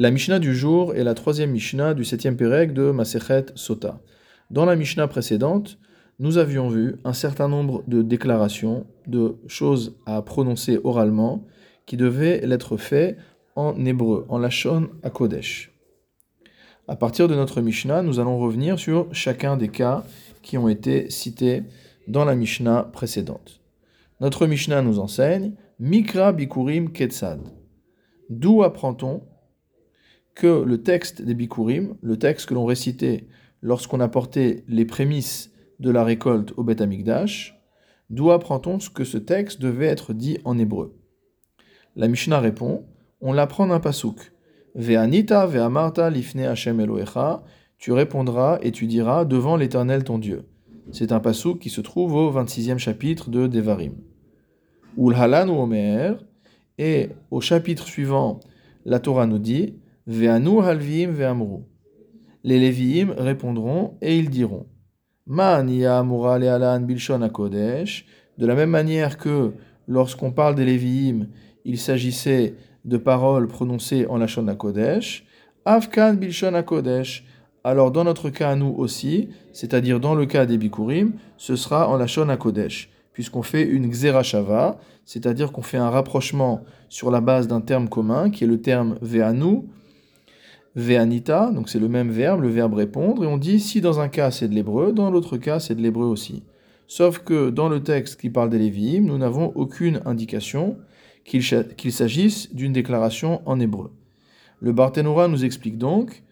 [0.00, 4.00] La Mishnah du jour est la troisième Mishnah du septième Pérec de Masechet Sota.
[4.48, 5.80] Dans la Mishnah précédente,
[6.20, 11.48] nous avions vu un certain nombre de déclarations, de choses à prononcer oralement,
[11.84, 13.16] qui devaient l'être fait
[13.56, 15.72] en hébreu, en Lachon à Kodesh.
[16.86, 20.04] À partir de notre Mishnah, nous allons revenir sur chacun des cas
[20.42, 21.64] qui ont été cités
[22.06, 23.60] dans la Mishnah précédente.
[24.20, 27.40] Notre Mishnah nous enseigne Mikra Bikurim Ketzad.
[28.30, 29.22] D'où apprend-on
[30.38, 33.26] que le texte des Bikurim, le texte que l'on récitait
[33.60, 37.60] lorsqu'on apportait les prémices de la récolte au Beth Amikdash,
[38.08, 40.96] d'où apprend-on que ce texte devait être dit en hébreu
[41.96, 42.84] La Mishnah répond
[43.20, 44.32] on l'apprend d'un pasouk.
[44.76, 47.42] Ve'anita ve'amarta lifne Hashem Elohecha,
[47.78, 50.44] tu répondras et tu diras devant l'Éternel ton Dieu.
[50.92, 53.94] C'est un pasouk qui se trouve au 26e chapitre de Devarim.
[54.96, 56.24] Ulhalan ou Omer,
[56.78, 58.38] et au chapitre suivant,
[58.84, 59.74] la Torah nous dit
[60.08, 61.64] Ve'anu halvim ve'amru.
[62.42, 64.64] Les Lévi'im répondront et ils diront
[65.26, 68.06] bilshon kodesh.
[68.38, 69.52] De la même manière que
[69.86, 71.26] lorsqu'on parle des Lévi'im,
[71.66, 72.54] il s'agissait
[72.86, 75.26] de paroles prononcées en Lachon Kodesh,
[75.66, 77.26] Afkan Bilshon Kodesh.
[77.62, 81.98] Alors dans notre cas nous aussi, c'est-à-dire dans le cas des Bikurim, ce sera en
[81.98, 87.60] Lachon Kodesh, puisqu'on fait une Xerashava, c'est-à-dire qu'on fait un rapprochement sur la base d'un
[87.60, 89.64] terme commun, qui est le terme Ve'anu,
[90.78, 94.08] Ve'anita, donc c'est le même verbe, le verbe répondre, et on dit si dans un
[94.08, 96.44] cas c'est de l'hébreu, dans l'autre cas c'est de l'hébreu aussi.
[96.86, 100.78] Sauf que dans le texte qui parle des Lévi'im, nous n'avons aucune indication
[101.24, 103.90] qu'il s'agisse d'une déclaration en hébreu.
[104.60, 106.22] Le Barthénora nous explique donc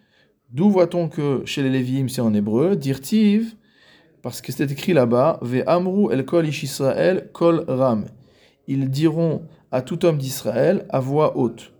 [0.53, 3.57] d'où voit-on que chez les Lévi'im c'est en hébreu, dirtiv,
[4.21, 8.05] parce que c'est écrit là-bas, ve amru el kol ish Israël kol ram.
[8.69, 11.73] Ils diront à tout homme d'Israël à voix haute.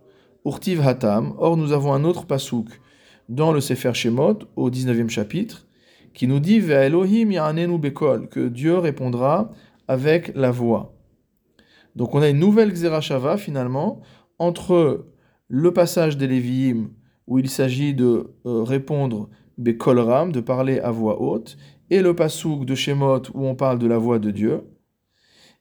[1.38, 2.68] Or nous avons un autre pasouk
[3.28, 5.66] dans le Sefer Shemot au 19e chapitre
[6.14, 7.30] qui nous dit Elohim
[8.30, 9.50] que Dieu répondra
[9.86, 10.94] avec la voix.
[11.96, 14.00] Donc on a une nouvelle Xerashava finalement
[14.38, 15.06] entre
[15.48, 16.90] le passage des Lévi'im
[17.26, 19.28] où il s'agit de euh, répondre
[19.58, 21.58] Bekolram, de parler à voix haute,
[21.90, 24.62] et le Passouk de Shemot où on parle de la voix de Dieu.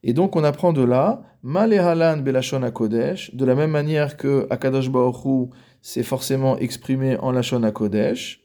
[0.07, 4.89] Et donc on apprend de là Malehalan Belashon Kodesh, de la même manière que Akadosh
[4.89, 5.49] Baruch
[5.81, 8.41] s'est forcément exprimé en Lashon Kodesh.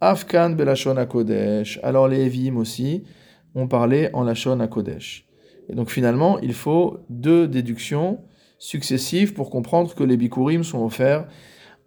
[0.00, 3.02] Afkan Belashon Kodesh, alors les Lévi'im aussi
[3.56, 5.26] ont parlé en Lashon Kodesh.
[5.68, 8.20] Et donc finalement, il faut deux déductions
[8.58, 11.26] successives pour comprendre que les bikurim sont offerts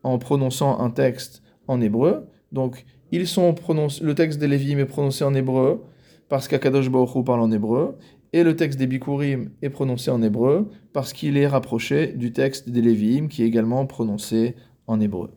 [0.03, 2.27] en prononçant un texte en hébreu.
[2.51, 3.55] Donc ils sont
[4.01, 5.85] le texte des Lévim est prononcé en hébreu
[6.27, 7.97] parce qu'Akadosh Baruch parle en hébreu,
[8.35, 12.69] et le texte des bikurim est prononcé en hébreu parce qu'il est rapproché du texte
[12.69, 14.55] des Lévim qui est également prononcé
[14.87, 15.31] en hébreu.